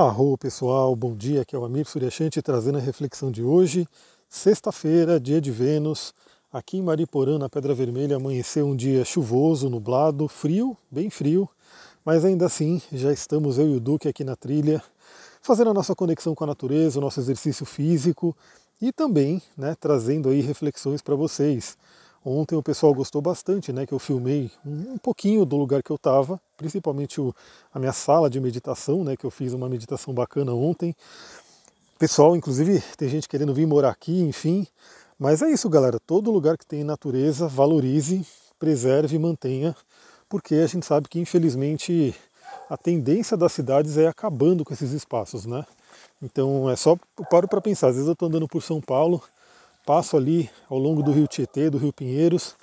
[0.00, 3.84] Arro pessoal, bom dia, aqui é o Amir Suryashanti trazendo a reflexão de hoje,
[4.28, 6.14] sexta-feira, dia de Vênus,
[6.52, 11.48] aqui em Mariporã, na Pedra Vermelha, amanheceu um dia chuvoso, nublado, frio, bem frio,
[12.04, 14.80] mas ainda assim já estamos eu e o Duque aqui na trilha,
[15.42, 18.36] fazendo a nossa conexão com a natureza, o nosso exercício físico
[18.80, 21.76] e também né, trazendo aí reflexões para vocês.
[22.24, 25.96] Ontem o pessoal gostou bastante, né, que eu filmei um, pouquinho do lugar que eu
[25.96, 27.34] estava, principalmente o,
[27.72, 30.94] a minha sala de meditação, né, que eu fiz uma meditação bacana ontem.
[31.98, 34.66] Pessoal, inclusive, tem gente querendo vir morar aqui, enfim.
[35.18, 35.98] Mas é isso, galera.
[36.06, 38.24] Todo lugar que tem natureza, valorize,
[38.58, 39.74] preserve e mantenha,
[40.28, 42.14] porque a gente sabe que, infelizmente,
[42.68, 45.64] a tendência das cidades é acabando com esses espaços, né?
[46.22, 47.88] Então é só eu paro para pensar.
[47.88, 49.22] Às vezes eu estou andando por São Paulo,
[49.88, 52.54] passo ali ao longo do rio Tietê, do rio Pinheiros,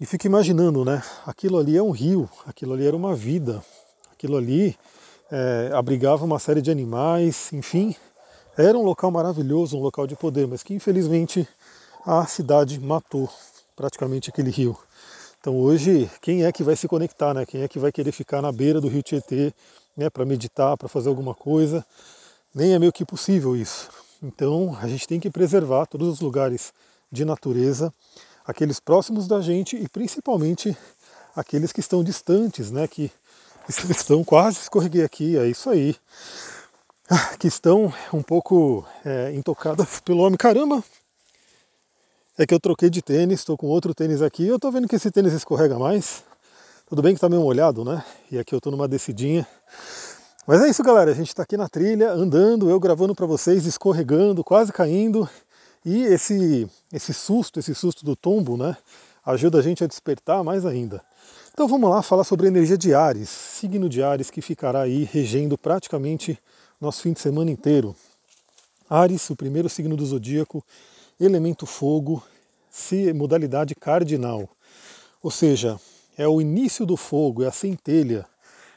[0.00, 1.02] e fico imaginando, né?
[1.26, 3.60] Aquilo ali é um rio, aquilo ali era uma vida,
[4.12, 4.76] aquilo ali
[5.32, 7.96] é, abrigava uma série de animais, enfim,
[8.56, 11.48] era um local maravilhoso, um local de poder, mas que infelizmente
[12.06, 13.28] a cidade matou
[13.74, 14.78] praticamente aquele rio.
[15.40, 17.44] Então hoje, quem é que vai se conectar, né?
[17.44, 19.52] Quem é que vai querer ficar na beira do rio Tietê,
[19.96, 21.84] né, para meditar, para fazer alguma coisa?
[22.54, 23.88] Nem é meio que possível isso.
[24.24, 26.72] Então a gente tem que preservar todos os lugares
[27.12, 27.92] de natureza,
[28.46, 30.74] aqueles próximos da gente e principalmente
[31.36, 32.88] aqueles que estão distantes, né?
[32.88, 33.12] Que
[33.90, 35.94] estão quase escorreguei aqui, é isso aí.
[37.38, 40.38] Que estão um pouco é, intocadas pelo homem.
[40.38, 40.82] Caramba!
[42.38, 44.46] É que eu troquei de tênis, estou com outro tênis aqui.
[44.46, 46.24] Eu estou vendo que esse tênis escorrega mais.
[46.86, 48.02] Tudo bem que está meio molhado, né?
[48.32, 49.46] E aqui eu estou numa descidinha.
[50.46, 51.10] Mas é isso, galera.
[51.10, 55.26] A gente está aqui na trilha, andando, eu gravando para vocês, escorregando, quase caindo.
[55.82, 58.76] E esse, esse susto, esse susto do tombo, né?
[59.24, 61.02] Ajuda a gente a despertar mais ainda.
[61.50, 65.04] Então vamos lá falar sobre a energia de Ares, signo de Ares que ficará aí
[65.04, 66.38] regendo praticamente
[66.78, 67.96] nosso fim de semana inteiro.
[68.88, 70.62] Ares, o primeiro signo do zodíaco,
[71.18, 72.22] elemento fogo,
[73.14, 74.46] modalidade cardinal.
[75.22, 75.80] Ou seja,
[76.18, 78.26] é o início do fogo, é a centelha,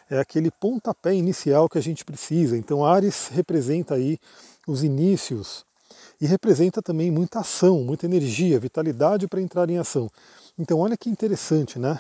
[0.09, 2.57] é aquele pontapé inicial que a gente precisa.
[2.57, 4.17] Então Ares representa aí
[4.67, 5.65] os inícios
[6.19, 10.09] e representa também muita ação, muita energia, vitalidade para entrar em ação.
[10.57, 11.99] Então olha que interessante, né?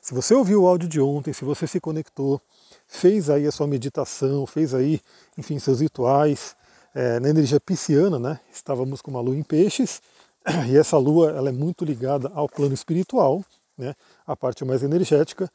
[0.00, 2.40] Se você ouviu o áudio de ontem, se você se conectou,
[2.86, 5.00] fez aí a sua meditação, fez aí,
[5.36, 6.56] enfim, seus rituais,
[6.94, 8.40] é, na energia pisciana, né?
[8.50, 10.00] Estávamos com uma lua em peixes,
[10.70, 13.44] e essa lua ela é muito ligada ao plano espiritual,
[13.76, 13.94] né?
[14.26, 15.50] A parte mais energética.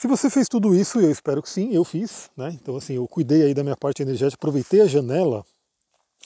[0.00, 2.56] Se você fez tudo isso, eu espero que sim, eu fiz, né?
[2.58, 5.44] Então assim, eu cuidei aí da minha parte energética, aproveitei a janela.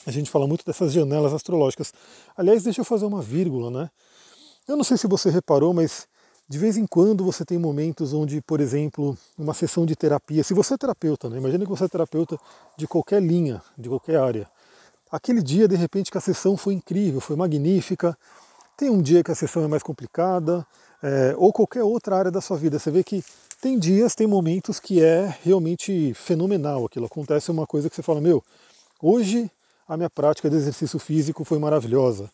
[0.05, 1.93] A gente fala muito dessas janelas astrológicas.
[2.37, 3.89] Aliás, deixa eu fazer uma vírgula, né?
[4.65, 6.07] Eu não sei se você reparou, mas
[6.47, 10.53] de vez em quando você tem momentos onde, por exemplo, uma sessão de terapia, se
[10.53, 11.35] você é terapeuta, né?
[11.37, 12.39] Imagina que você é terapeuta
[12.77, 14.47] de qualquer linha, de qualquer área.
[15.11, 18.17] Aquele dia, de repente, que a sessão foi incrível, foi magnífica.
[18.77, 20.65] Tem um dia que a sessão é mais complicada,
[21.03, 22.79] é, ou qualquer outra área da sua vida.
[22.79, 23.21] Você vê que
[23.65, 27.07] tem dias, tem momentos que é realmente fenomenal aquilo.
[27.07, 28.43] Acontece uma coisa que você fala, meu,
[29.01, 29.49] hoje
[29.87, 32.29] a minha prática de exercício físico foi maravilhosa.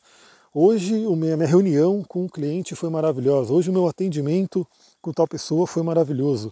[0.53, 3.53] Hoje a minha reunião com o cliente foi maravilhosa.
[3.53, 4.67] Hoje o meu atendimento
[5.01, 6.51] com tal pessoa foi maravilhoso.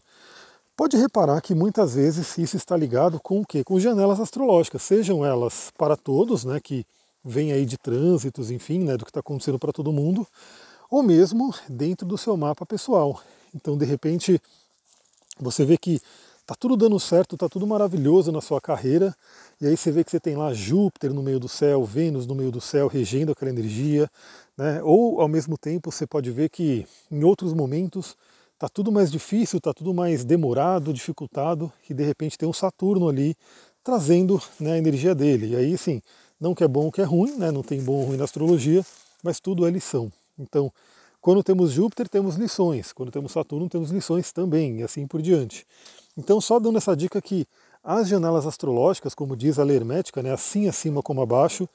[0.77, 3.65] Pode reparar que muitas vezes isso está ligado com o quê?
[3.65, 6.85] Com janelas astrológicas, sejam elas para todos, né, que
[7.21, 10.25] vem aí de trânsitos, enfim, né, do que está acontecendo para todo mundo,
[10.89, 13.21] ou mesmo dentro do seu mapa pessoal.
[13.53, 14.41] Então, de repente,
[15.39, 16.01] você vê que
[16.45, 19.15] tá tudo dando certo, tá tudo maravilhoso na sua carreira,
[19.61, 22.33] e aí você vê que você tem lá Júpiter no meio do céu, Vênus no
[22.33, 24.09] meio do céu, regendo aquela energia,
[24.57, 24.81] né?
[24.83, 28.15] Ou ao mesmo tempo você pode ver que em outros momentos
[28.57, 33.07] tá tudo mais difícil, tá tudo mais demorado, dificultado, e de repente tem um Saturno
[33.07, 33.35] ali
[33.83, 35.51] trazendo né, a energia dele.
[35.51, 36.01] E aí sim,
[36.39, 37.51] não que é bom, que é ruim, né?
[37.51, 38.83] Não tem bom ou ruim na astrologia,
[39.23, 40.11] mas tudo é lição.
[40.37, 40.71] Então,
[41.21, 42.93] quando temos Júpiter, temos lições.
[42.93, 45.65] Quando temos Saturno, temos lições também, e assim por diante.
[46.17, 47.45] Então, só dando essa dica que
[47.83, 51.67] as janelas astrológicas, como diz a lei hermética, né, assim acima como abaixo,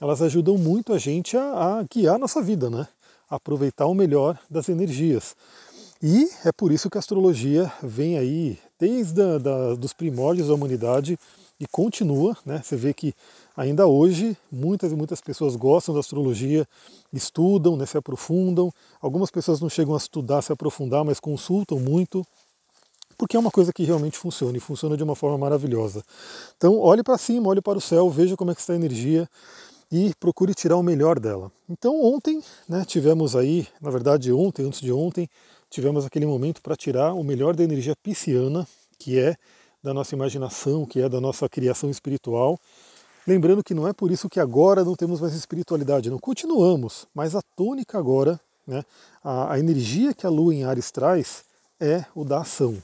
[0.00, 2.88] elas ajudam muito a gente a, a guiar a nossa vida, né?
[3.30, 5.36] A aproveitar o melhor das energias.
[6.02, 10.54] E é por isso que a astrologia vem aí desde a, da, dos primórdios da
[10.54, 11.16] humanidade
[11.62, 12.60] e continua, né?
[12.60, 13.14] Você vê que
[13.56, 16.66] ainda hoje muitas e muitas pessoas gostam da astrologia,
[17.12, 18.68] estudam, né, se aprofundam.
[19.00, 22.26] Algumas pessoas não chegam a estudar, se aprofundar, mas consultam muito,
[23.16, 26.02] porque é uma coisa que realmente funciona e funciona de uma forma maravilhosa.
[26.56, 29.28] Então, olhe para cima, olhe para o céu, veja como é que está a energia
[29.92, 31.52] e procure tirar o melhor dela.
[31.70, 35.30] Então, ontem, né, tivemos aí, na verdade, ontem, antes de ontem,
[35.70, 38.66] tivemos aquele momento para tirar o melhor da energia pisciana,
[38.98, 39.36] que é
[39.82, 42.58] da nossa imaginação, que é da nossa criação espiritual.
[43.26, 47.34] Lembrando que não é por isso que agora não temos mais espiritualidade, não continuamos, mas
[47.34, 48.84] a tônica agora, né,
[49.22, 51.44] a, a energia que a Lua em Ares traz
[51.80, 52.82] é o da ação.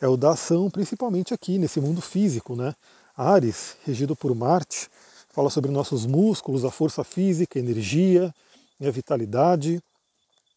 [0.00, 2.74] É o da ação, principalmente aqui nesse mundo físico, né?
[3.16, 4.88] Ares, regido por Marte,
[5.28, 8.34] fala sobre nossos músculos, a força física, a energia,
[8.80, 9.82] a vitalidade.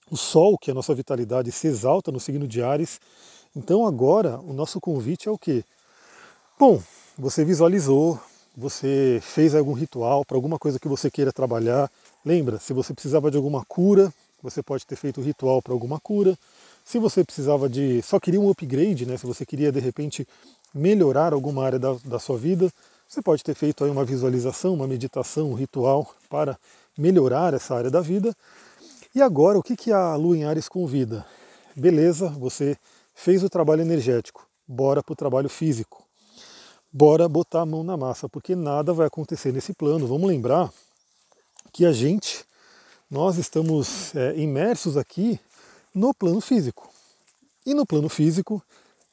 [0.10, 3.02] O Sol, que é a nossa vitalidade, se exalta no signo de Ares.
[3.56, 5.64] Então agora o nosso convite é o quê?
[6.60, 6.82] Bom,
[7.18, 8.20] você visualizou,
[8.56, 11.90] você fez algum ritual para alguma coisa que você queira trabalhar.
[12.26, 14.12] Lembra, se você precisava de alguma cura,
[14.42, 16.38] você pode ter feito o ritual para alguma cura.
[16.84, 18.02] Se você precisava de.
[18.02, 19.18] só queria um upgrade, né?
[19.18, 20.28] Se você queria de repente
[20.74, 22.72] melhorar alguma área da, da sua vida,
[23.08, 26.58] você pode ter feito aí uma visualização, uma meditação, um ritual para
[26.98, 28.36] melhorar essa área da vida.
[29.16, 31.26] E agora, o que, que a Lua em Ares convida?
[31.76, 32.76] Beleza, você
[33.14, 36.04] fez o trabalho energético, bora para o trabalho físico.
[36.92, 40.06] Bora botar a mão na massa, porque nada vai acontecer nesse plano.
[40.06, 40.72] Vamos lembrar
[41.72, 42.46] que a gente,
[43.10, 45.40] nós estamos é, imersos aqui
[45.94, 46.88] no plano físico.
[47.66, 48.62] E no plano físico,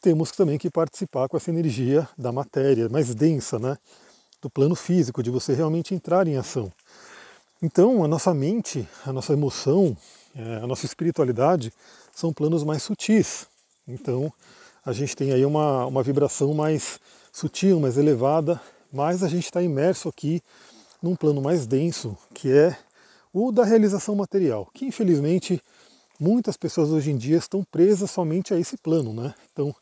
[0.02, 3.79] temos também que participar com essa energia da matéria mais densa, né?
[4.41, 6.73] do plano físico, de você realmente entrar em ação.
[7.62, 9.97] Então, a nossa mente, a nossa emoção,
[10.35, 11.73] é, a nossa espiritualidade
[12.14, 13.47] são planos mais sutis.
[13.92, 14.32] Então,
[14.84, 16.98] a gente tem aí uma, uma vibração mais
[17.32, 18.60] sutil, mais elevada,
[18.92, 20.42] mas a gente está imerso aqui
[21.02, 22.76] num plano mais denso, que é
[23.32, 25.62] o da realização material, que infelizmente
[26.19, 29.34] muitas pessoas hoje em dia estão presas somente a esse plano, né?
[29.52, 29.75] Então,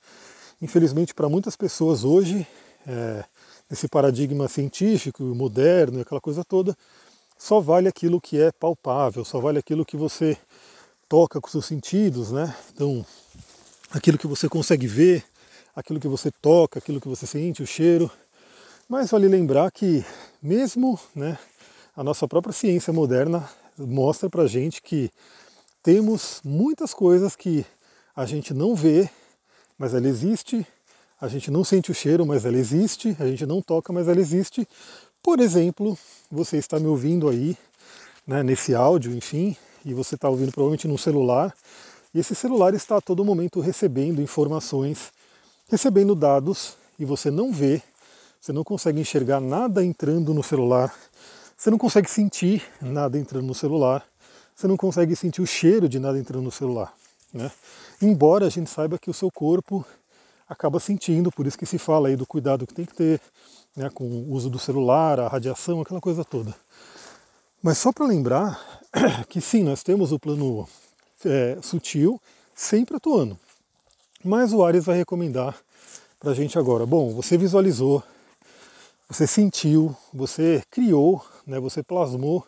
[0.60, 2.46] infelizmente para muitas pessoas hoje,
[2.86, 3.24] é,
[3.68, 6.76] nesse paradigma científico, moderno, aquela coisa toda,
[7.38, 10.36] só vale aquilo que é palpável, só vale aquilo que você
[11.08, 12.54] toca com seus sentidos, né?
[12.74, 13.04] Então,
[13.90, 15.24] aquilo que você consegue ver,
[15.74, 18.10] aquilo que você toca, aquilo que você sente, o cheiro.
[18.88, 20.04] Mas vale lembrar que
[20.42, 21.38] mesmo, né,
[21.96, 25.10] a nossa própria ciência moderna mostra pra gente que
[25.82, 27.64] temos muitas coisas que
[28.14, 29.08] a gente não vê,
[29.78, 30.66] mas ela existe,
[31.20, 34.20] a gente não sente o cheiro, mas ela existe, a gente não toca, mas ela
[34.20, 34.66] existe.
[35.22, 35.96] Por exemplo,
[36.30, 37.56] você está me ouvindo aí,
[38.26, 41.54] né, nesse áudio, enfim, e você está ouvindo provavelmente num celular,
[42.14, 45.12] e esse celular está a todo momento recebendo informações,
[45.68, 47.82] recebendo dados, e você não vê,
[48.40, 50.94] você não consegue enxergar nada entrando no celular,
[51.56, 54.04] você não consegue sentir nada entrando no celular,
[54.54, 56.92] você não consegue sentir o cheiro de nada entrando no celular.
[57.32, 57.50] Né?
[58.00, 59.84] Embora a gente saiba que o seu corpo
[60.48, 63.20] acaba sentindo, por isso que se fala aí do cuidado que tem que ter
[63.76, 66.54] né, com o uso do celular, a radiação, aquela coisa toda.
[67.62, 68.58] Mas só para lembrar
[69.28, 70.66] que sim, nós temos o plano
[71.24, 72.20] é, sutil
[72.54, 73.38] sempre atuando.
[74.24, 75.56] Mas o Ares vai recomendar
[76.18, 76.84] para a gente agora.
[76.84, 78.02] Bom, você visualizou,
[79.08, 82.44] você sentiu, você criou, né, você plasmou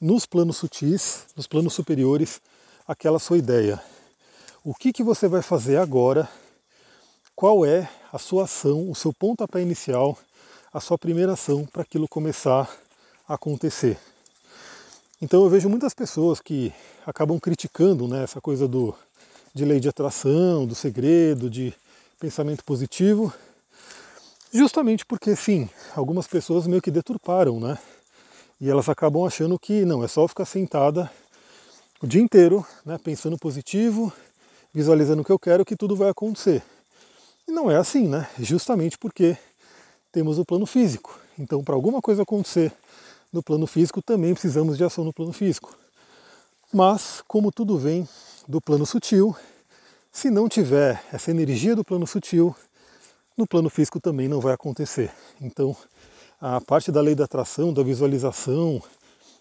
[0.00, 2.40] nos planos sutis, nos planos superiores,
[2.86, 3.82] aquela sua ideia.
[4.62, 6.28] O que, que você vai fazer agora?
[7.34, 10.18] Qual é a sua ação, o seu pontapé inicial,
[10.72, 12.70] a sua primeira ação para aquilo começar
[13.26, 13.98] a acontecer?
[15.20, 16.72] Então eu vejo muitas pessoas que
[17.04, 18.94] acabam criticando né, essa coisa do,
[19.52, 21.74] de lei de atração, do segredo, de
[22.20, 23.34] pensamento positivo,
[24.52, 27.76] justamente porque sim, algumas pessoas meio que deturparam, né?
[28.60, 31.10] E elas acabam achando que não, é só ficar sentada
[32.00, 34.12] o dia inteiro, né, pensando positivo,
[34.72, 36.62] visualizando o que eu quero, que tudo vai acontecer.
[37.46, 38.28] E não é assim, né?
[38.38, 39.36] Justamente porque
[40.12, 41.18] temos o plano físico.
[41.36, 42.72] Então, para alguma coisa acontecer
[43.32, 45.76] no plano físico, também precisamos de ação no plano físico.
[46.72, 48.08] Mas, como tudo vem
[48.46, 49.34] do plano sutil,
[50.10, 52.54] se não tiver essa energia do plano sutil,
[53.36, 55.12] no plano físico também não vai acontecer.
[55.40, 55.76] Então,
[56.40, 58.82] a parte da lei da atração, da visualização,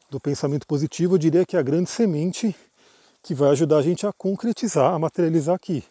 [0.10, 2.56] do pensamento positivo, eu diria que é a grande semente
[3.22, 5.84] que vai ajudar a gente a concretizar, a materializar aqui.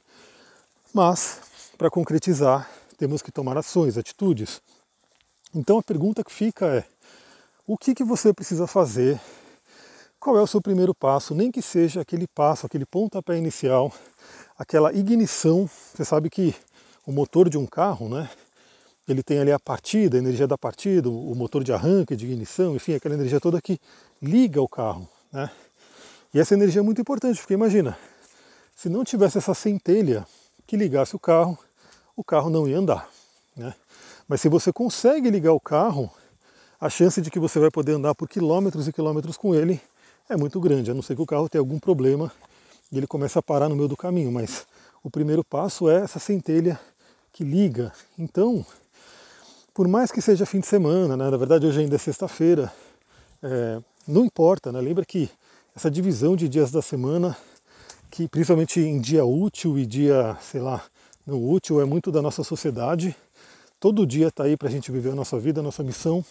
[0.94, 1.40] Mas,
[1.76, 4.62] para concretizar, temos que tomar ações, atitudes.
[5.54, 6.84] Então a pergunta que fica é:
[7.66, 9.20] o que, que você precisa fazer?
[10.20, 11.34] Qual é o seu primeiro passo?
[11.34, 13.92] Nem que seja aquele passo, aquele pontapé inicial,
[14.56, 15.68] aquela ignição.
[15.92, 16.54] Você sabe que
[17.04, 18.30] o motor de um carro, né?
[19.08, 22.76] ele tem ali a partida, a energia da partida, o motor de arranque, de ignição,
[22.76, 23.80] enfim, aquela energia toda que
[24.22, 25.08] liga o carro.
[25.32, 25.50] Né?
[26.32, 27.98] E essa energia é muito importante, porque imagina,
[28.76, 30.26] se não tivesse essa centelha
[30.66, 31.58] que ligasse o carro,
[32.16, 33.08] o carro não ia andar.
[33.56, 33.74] Né?
[34.28, 36.10] Mas se você consegue ligar o carro,
[36.80, 39.80] a chance de que você vai poder andar por quilômetros e quilômetros com ele
[40.28, 42.32] é muito grande, a não ser que o carro tenha algum problema
[42.90, 44.30] e ele comece a parar no meio do caminho.
[44.30, 44.66] Mas
[45.02, 46.78] o primeiro passo é essa centelha
[47.32, 47.92] que liga.
[48.18, 48.64] Então,
[49.72, 52.72] por mais que seja fim de semana, né, na verdade hoje ainda é sexta-feira,
[53.42, 54.80] é, não importa, né?
[54.80, 55.30] lembra que
[55.74, 57.36] essa divisão de dias da semana,
[58.10, 60.82] que principalmente em dia útil e dia, sei lá,
[61.26, 63.14] não útil, é muito da nossa sociedade.
[63.78, 66.24] Todo dia está aí para a gente viver a nossa vida, a nossa missão.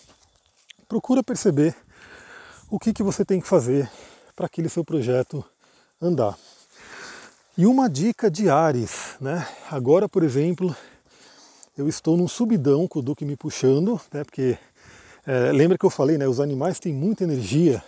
[0.87, 1.75] Procura perceber
[2.69, 3.89] o que, que você tem que fazer
[4.35, 5.43] para aquele seu projeto
[5.99, 6.37] andar.
[7.57, 9.47] E uma dica de Ares, né?
[9.71, 10.75] Agora, por exemplo,
[11.75, 14.23] eu estou num subidão com o Duque me puxando, né?
[14.23, 14.57] Porque
[15.25, 16.27] é, lembra que eu falei, né?
[16.27, 17.83] Os animais têm muita energia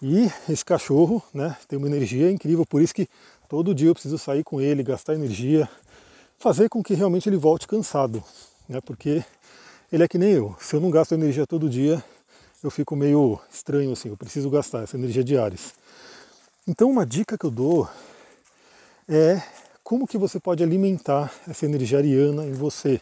[0.00, 1.56] e esse cachorro, né?
[1.66, 3.08] Tem uma energia incrível, por isso que
[3.48, 5.68] todo dia eu preciso sair com ele, gastar energia,
[6.38, 8.22] fazer com que realmente ele volte cansado,
[8.66, 8.80] né?
[8.80, 9.22] Porque
[9.90, 10.54] ele é que nem eu.
[10.60, 12.02] Se eu não gasto energia todo dia,
[12.62, 14.08] eu fico meio estranho assim.
[14.08, 15.74] Eu preciso gastar essa energia Ares.
[16.66, 17.88] Então, uma dica que eu dou
[19.08, 19.40] é
[19.82, 23.00] como que você pode alimentar essa energia ariana em você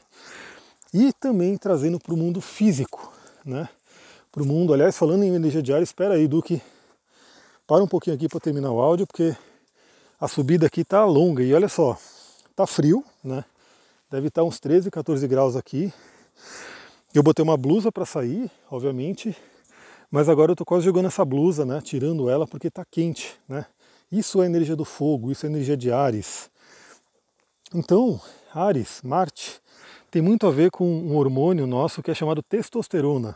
[0.95, 3.13] e também trazendo para o mundo físico,
[3.45, 3.69] né?
[4.31, 6.63] Para o mundo, aliás, falando em energia diária, espera aí, Duque,
[7.67, 9.35] para um pouquinho aqui para terminar o áudio, porque
[10.21, 11.99] a subida aqui tá longa e olha só,
[12.55, 13.45] tá frio, né?
[14.09, 15.93] Deve estar tá uns 13, 14 graus aqui.
[17.17, 19.35] Eu botei uma blusa para sair, obviamente,
[20.11, 21.81] mas agora eu tô quase jogando essa blusa, né?
[21.81, 23.65] Tirando ela porque tá quente, né?
[24.13, 26.51] Isso é energia do fogo, isso é energia de Ares.
[27.75, 28.21] Então,
[28.55, 29.59] Ares, Marte,
[30.11, 33.35] tem muito a ver com um hormônio nosso que é chamado testosterona.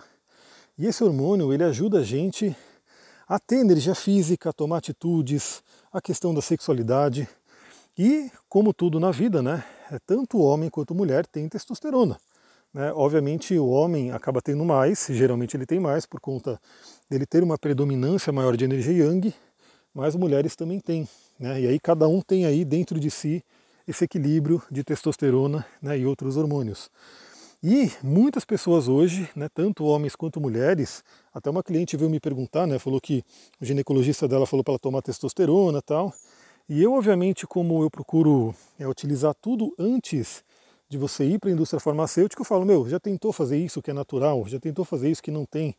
[0.76, 2.54] E esse hormônio, ele ajuda a gente
[3.26, 7.26] a ter energia física, a tomar atitudes, a questão da sexualidade.
[7.96, 12.18] E, como tudo na vida, né, é tanto homem quanto mulher tem testosterona.
[12.72, 12.92] Né?
[12.92, 16.60] Obviamente o homem acaba tendo mais, geralmente ele tem mais por conta
[17.08, 19.34] dele ter uma predominância maior de energia yang,
[19.92, 21.08] mas mulheres também têm.
[21.38, 21.62] Né?
[21.62, 23.44] E aí cada um tem aí dentro de si
[23.86, 26.90] esse equilíbrio de testosterona né, e outros hormônios.
[27.62, 32.66] E muitas pessoas hoje, né, tanto homens quanto mulheres, até uma cliente veio me perguntar,
[32.66, 33.22] né, falou que
[33.60, 36.14] o ginecologista dela falou para ela tomar testosterona e tal.
[36.68, 40.42] E eu, obviamente, como eu procuro é, utilizar tudo antes
[40.90, 43.92] de você ir para a indústria farmacêutica, eu falo, meu, já tentou fazer isso que
[43.92, 45.76] é natural, já tentou fazer isso que não tem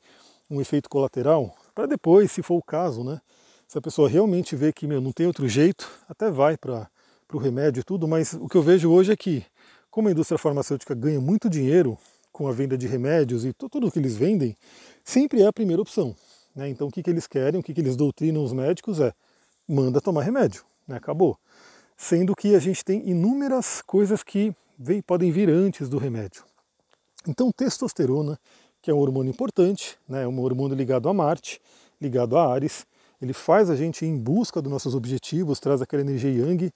[0.49, 3.19] um efeito colateral, para depois, se for o caso, né,
[3.67, 6.89] se a pessoa realmente vê que meu, não tem outro jeito, até vai para
[7.33, 9.45] o remédio e tudo, mas o que eu vejo hoje é que,
[9.89, 11.97] como a indústria farmacêutica ganha muito dinheiro
[12.31, 14.55] com a venda de remédios e tudo o que eles vendem,
[15.03, 16.15] sempre é a primeira opção.
[16.55, 16.69] Né?
[16.69, 19.13] Então o que, que eles querem, o que, que eles doutrinam os médicos é
[19.67, 20.95] manda tomar remédio, né?
[20.95, 21.37] acabou.
[22.03, 26.43] Sendo que a gente tem inúmeras coisas que vem, podem vir antes do remédio.
[27.27, 28.39] Então testosterona,
[28.81, 30.23] que é um hormônio importante, né?
[30.23, 31.61] é um hormônio ligado a Marte,
[32.01, 32.87] ligado a Ares,
[33.21, 36.73] ele faz a gente ir em busca dos nossos objetivos, traz aquela energia yang.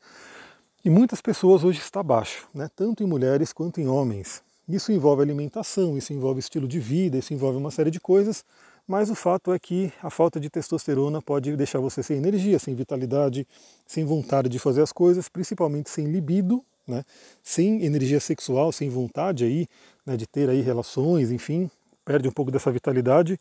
[0.85, 2.69] E muitas pessoas hoje está baixo, né?
[2.75, 4.43] tanto em mulheres quanto em homens.
[4.69, 8.45] Isso envolve alimentação, isso envolve estilo de vida, isso envolve uma série de coisas,
[8.87, 12.75] mas o fato é que a falta de testosterona pode deixar você sem energia, sem
[12.75, 13.47] vitalidade,
[13.85, 17.03] sem vontade de fazer as coisas, principalmente sem libido, né?
[17.41, 19.67] sem energia sexual, sem vontade aí,
[20.05, 21.69] né, de ter aí relações, enfim,
[22.05, 23.39] perde um pouco dessa vitalidade.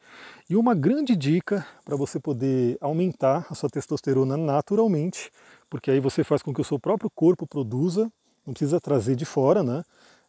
[0.49, 5.31] E uma grande dica para você poder aumentar a sua testosterona naturalmente,
[5.69, 8.11] porque aí você faz com que o seu próprio corpo produza,
[8.47, 9.83] não precisa trazer de fora, né?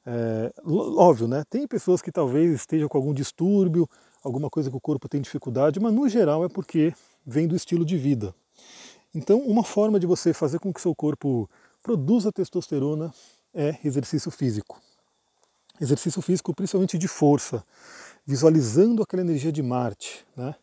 [0.06, 1.44] É, óbvio, né?
[1.50, 3.90] Tem pessoas que talvez estejam com algum distúrbio,
[4.26, 6.94] alguma coisa que o corpo tem dificuldade, mas no geral é porque
[7.26, 8.34] vem do estilo de vida.
[9.14, 11.48] Então, uma forma de você fazer com que seu corpo
[11.82, 13.14] produza testosterona
[13.54, 14.82] é exercício físico.
[15.80, 17.64] Exercício físico principalmente de força
[18.26, 20.26] visualizando aquela energia de Marte.
[20.36, 20.56] Né?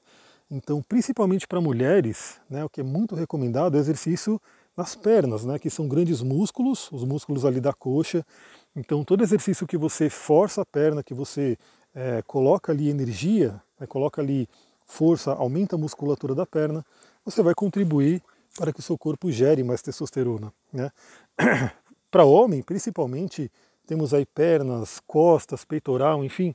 [0.51, 4.41] Então, principalmente para mulheres, né, o que é muito recomendado é exercício
[4.77, 8.27] nas pernas, né, que são grandes músculos, os músculos ali da coxa.
[8.75, 11.57] Então, todo exercício que você força a perna, que você
[11.95, 14.49] é, coloca ali energia, né, coloca ali
[14.87, 16.85] força, aumenta a musculatura da perna,
[17.25, 18.23] você vai contribuir
[18.57, 20.53] para que o seu corpo gere mais testosterona.
[20.73, 20.91] Né?
[22.11, 23.51] para homem, principalmente,
[23.87, 26.55] temos aí pernas, costas, peitoral, enfim,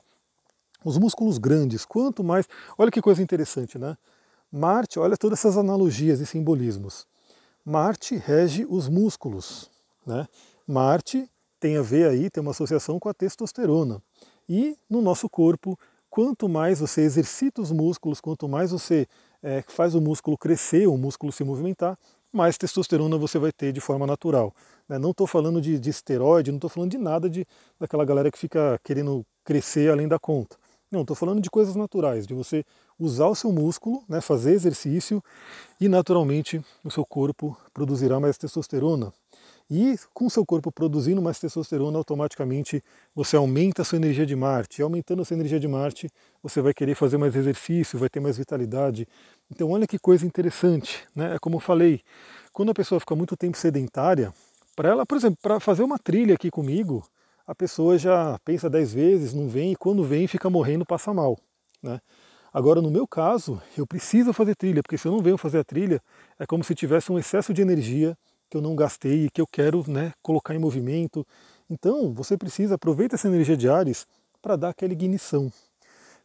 [0.84, 2.48] os músculos grandes, quanto mais.
[2.76, 3.96] Olha que coisa interessante, né?
[4.50, 7.06] Marte, olha todas essas analogias e simbolismos.
[7.64, 9.68] Marte rege os músculos,
[10.06, 10.26] né?
[10.66, 11.28] Marte
[11.60, 14.00] tem a ver aí, tem uma associação com a testosterona.
[14.48, 15.78] E no nosso corpo,
[16.08, 19.06] quanto mais você exercita os músculos, quanto mais você
[19.42, 21.98] é, faz o músculo crescer, o músculo se movimentar,
[22.32, 24.54] mais testosterona você vai ter de forma natural.
[24.88, 24.98] Né?
[24.98, 27.46] Não estou falando de, de esteroide, não estou falando de nada de,
[27.78, 30.56] daquela galera que fica querendo crescer além da conta.
[30.90, 32.64] Não, estou falando de coisas naturais, de você
[32.98, 35.22] usar o seu músculo, né, fazer exercício
[35.78, 39.12] e naturalmente o seu corpo produzirá mais testosterona.
[39.70, 42.82] E com seu corpo produzindo mais testosterona, automaticamente
[43.14, 44.80] você aumenta a sua energia de Marte.
[44.80, 46.08] E aumentando a sua energia de Marte,
[46.42, 49.06] você vai querer fazer mais exercício, vai ter mais vitalidade.
[49.50, 51.34] Então olha que coisa interessante, né?
[51.34, 52.00] É como eu falei,
[52.52, 54.32] quando a pessoa fica muito tempo sedentária,
[54.74, 57.04] para ela, por exemplo, para fazer uma trilha aqui comigo,
[57.46, 61.36] a pessoa já pensa dez vezes, não vem, e quando vem fica morrendo, passa mal.
[61.82, 62.00] Né?
[62.52, 65.64] Agora, no meu caso, eu preciso fazer trilha, porque se eu não venho fazer a
[65.64, 66.00] trilha,
[66.38, 68.16] é como se tivesse um excesso de energia
[68.48, 71.26] que eu não gastei e que eu quero né, colocar em movimento.
[71.68, 74.06] Então, você precisa aproveitar essa energia de Ares
[74.40, 75.52] para dar aquela ignição.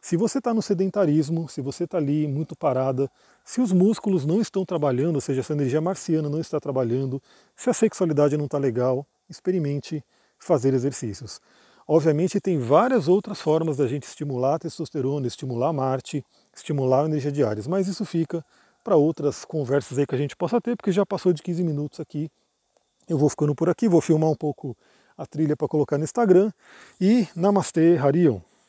[0.00, 3.10] Se você está no sedentarismo, se você está ali muito parada,
[3.44, 7.22] se os músculos não estão trabalhando, ou seja, essa energia marciana não está trabalhando,
[7.56, 10.04] se a sexualidade não está legal, experimente
[10.38, 11.40] fazer exercícios.
[11.86, 17.06] Obviamente tem várias outras formas da gente estimular a testosterona, estimular a Marte, estimular a
[17.06, 18.44] energia de Ares, mas isso fica
[18.84, 21.98] para outras conversas aí que a gente possa ter, porque já passou de 15 minutos
[21.98, 22.30] aqui.
[23.08, 24.76] Eu vou ficando por aqui, vou filmar um pouco
[25.16, 26.52] a trilha para colocar no Instagram.
[27.00, 28.53] E Namastê, Harion!